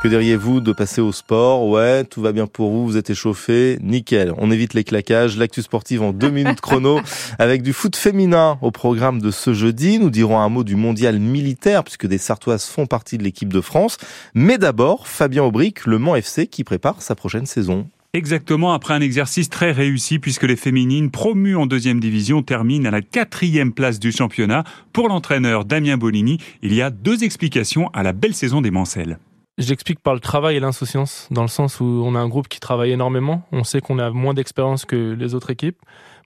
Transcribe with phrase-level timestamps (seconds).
[0.00, 1.68] Que diriez-vous de passer au sport?
[1.68, 4.32] Ouais, tout va bien pour vous, vous êtes échauffé, nickel.
[4.38, 7.02] On évite les claquages, l'actu sportive en deux minutes chrono
[7.38, 9.98] avec du foot féminin au programme de ce jeudi.
[9.98, 13.60] Nous dirons un mot du mondial militaire puisque des Sartoises font partie de l'équipe de
[13.60, 13.98] France.
[14.32, 17.86] Mais d'abord, Fabien Aubric, le Mans FC qui prépare sa prochaine saison.
[18.14, 22.90] Exactement, après un exercice très réussi puisque les féminines promues en deuxième division terminent à
[22.90, 24.64] la quatrième place du championnat.
[24.94, 29.18] Pour l'entraîneur Damien Bolini, il y a deux explications à la belle saison des Mancelles.
[29.60, 32.60] J'explique par le travail et l'insouciance, dans le sens où on a un groupe qui
[32.60, 33.42] travaille énormément.
[33.52, 35.76] On sait qu'on a moins d'expérience que les autres équipes,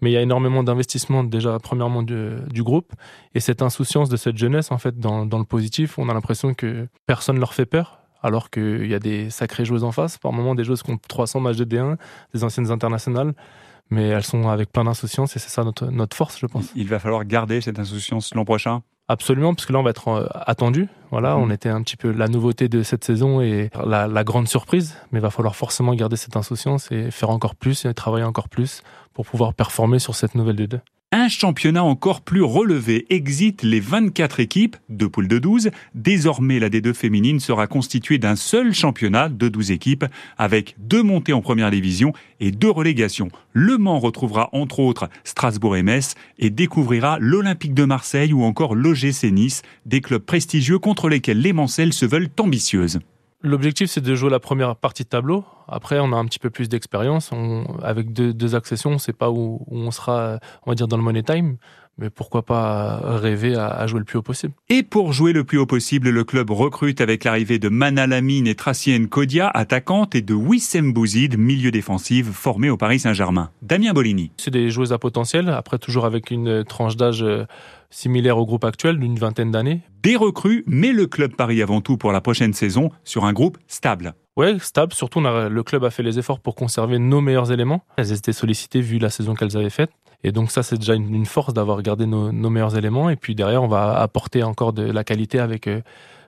[0.00, 2.92] mais il y a énormément d'investissement déjà premièrement du, groupe.
[3.36, 6.54] Et cette insouciance de cette jeunesse, en fait, dans, dans le positif, on a l'impression
[6.54, 10.18] que personne leur fait peur, alors qu'il y a des sacrées joueuses en face.
[10.18, 11.98] Par moments, des joueuses qui ont 300 matchs de D1,
[12.34, 13.34] des anciennes internationales
[13.92, 16.70] mais elles sont avec plein d'insouciance et c'est ça notre, notre force, je pense.
[16.76, 18.82] Il va falloir garder cette insouciance l'an prochain?
[19.08, 20.88] Absolument, parce que là, on va être euh, attendu.
[21.10, 21.42] Voilà, mhm.
[21.42, 24.96] on était un petit peu la nouveauté de cette saison et la, la grande surprise.
[25.12, 28.48] Mais il va falloir forcément garder cette insouciance et faire encore plus et travailler encore
[28.48, 30.80] plus pour pouvoir performer sur cette nouvelle D2.
[31.12, 35.70] Un championnat encore plus relevé exit les 24 équipes, de poules de 12.
[35.96, 40.04] Désormais, la D2 féminine sera constituée d'un seul championnat de 12 équipes,
[40.38, 43.28] avec deux montées en première division et deux relégations.
[43.52, 48.76] Le Mans retrouvera entre autres Strasbourg et Metz et découvrira l'Olympique de Marseille ou encore
[48.76, 53.00] l'OGC Nice, des clubs prestigieux contre lesquels les Mancelles se veulent ambitieuses.
[53.42, 55.44] L'objectif, c'est de jouer la première partie de tableau.
[55.66, 57.30] Après, on a un petit peu plus d'expérience.
[57.82, 60.98] Avec deux, deux accessions, on ne sait pas où, on sera, on va dire, dans
[60.98, 61.56] le money time.
[61.96, 64.54] Mais pourquoi pas rêver à, jouer le plus haut possible.
[64.70, 68.54] Et pour jouer le plus haut possible, le club recrute avec l'arrivée de Manalamine et
[68.54, 73.50] Tracienne Kodia, attaquante, et de Wissem Bouzid, milieu défensif, formé au Paris Saint-Germain.
[73.60, 74.32] Damien Bolini.
[74.38, 75.50] C'est des joueuses à potentiel.
[75.50, 77.44] Après, toujours avec une tranche d'âge euh,
[77.90, 79.82] similaire au groupe actuel d'une vingtaine d'années.
[80.02, 83.58] Des recrues, mais le club parie avant tout pour la prochaine saison sur un groupe
[83.66, 84.14] stable.
[84.36, 84.94] Ouais, stable.
[84.94, 87.84] Surtout, le club a fait les efforts pour conserver nos meilleurs éléments.
[87.96, 89.90] Elles étaient sollicitées vu la saison qu'elles avaient faite.
[90.22, 93.10] Et donc ça, c'est déjà une, force d'avoir gardé nos, meilleurs éléments.
[93.10, 95.68] Et puis derrière, on va apporter encore de la qualité avec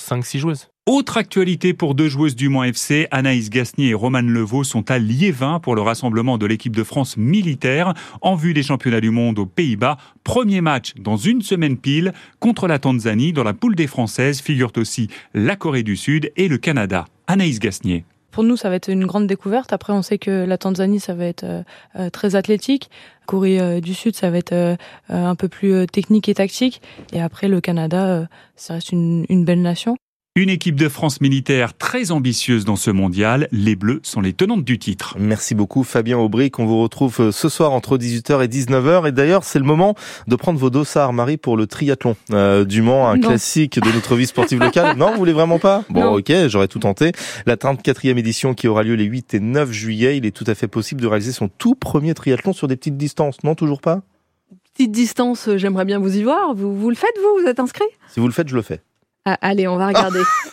[0.00, 0.68] 5-6 euh, joueuses.
[0.86, 4.98] Autre actualité pour deux joueuses du Mans FC, Anaïs Gasnier et Romane Levaux sont à
[4.98, 9.38] Liévin pour le rassemblement de l'équipe de France militaire en vue des championnats du monde
[9.38, 9.96] aux Pays-Bas.
[10.24, 13.32] Premier match dans une semaine pile contre la Tanzanie.
[13.32, 17.06] Dans la poule des Françaises figurent aussi la Corée du Sud et le Canada.
[17.26, 18.04] Anaïs Gasnier.
[18.34, 19.72] Pour nous, ça va être une grande découverte.
[19.72, 21.62] Après, on sait que la Tanzanie, ça va être euh,
[21.94, 22.90] euh, très athlétique.
[23.26, 24.76] Corée euh, du Sud, ça va être
[25.08, 26.82] un peu plus technique et tactique.
[27.12, 29.96] Et après, le Canada, ça reste une belle nation.
[30.36, 33.46] Une équipe de France militaire très ambitieuse dans ce mondial.
[33.52, 35.14] Les Bleus sont les tenantes du titre.
[35.16, 39.06] Merci beaucoup Fabien Aubry qu'on vous retrouve euh, ce soir entre 18h et 19h.
[39.06, 39.94] Et d'ailleurs, c'est le moment
[40.26, 44.16] de prendre vos dossards, Marie, pour le triathlon euh, du Mans, un classique de notre
[44.16, 44.96] vie sportive locale.
[45.04, 45.84] Non, vous voulez vraiment pas?
[45.88, 47.12] Bon, ok, j'aurais tout tenté.
[47.46, 50.56] La 34e édition qui aura lieu les 8 et 9 juillet, il est tout à
[50.56, 53.36] fait possible de réaliser son tout premier triathlon sur des petites distances.
[53.44, 54.02] Non, toujours pas?
[54.72, 56.54] Petite distance, euh, j'aimerais bien vous y voir.
[56.56, 57.42] Vous, vous le faites, vous?
[57.42, 57.84] Vous êtes inscrit?
[58.08, 58.80] Si vous le faites, je le fais.
[59.26, 60.22] Ah, allez, on va regarder.